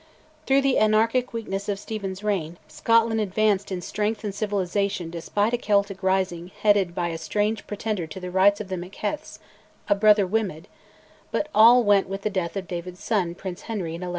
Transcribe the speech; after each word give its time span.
Through 0.47 0.61
the 0.61 0.79
anarchic 0.79 1.31
weakness 1.31 1.69
of 1.69 1.77
Stephen's 1.77 2.23
reign, 2.23 2.57
Scotland 2.67 3.21
advanced 3.21 3.71
in 3.71 3.81
strength 3.83 4.23
and 4.23 4.33
civilisation 4.33 5.11
despite 5.11 5.53
a 5.53 5.59
Celtic 5.59 6.01
rising 6.01 6.47
headed 6.47 6.95
by 6.95 7.09
a 7.09 7.19
strange 7.19 7.67
pretender 7.67 8.07
to 8.07 8.19
the 8.19 8.31
rights 8.31 8.59
of 8.59 8.69
the 8.69 8.77
MacHeths, 8.77 9.37
a 9.87 9.93
"brother 9.93 10.25
Wimund"; 10.25 10.65
but 11.31 11.49
all 11.53 11.83
went 11.83 12.09
with 12.09 12.23
the 12.23 12.31
death 12.31 12.57
of 12.57 12.67
David's 12.67 13.03
son, 13.03 13.35
Prince 13.35 13.61
Henry, 13.69 13.91
in 13.93 14.01
1152. 14.01 14.09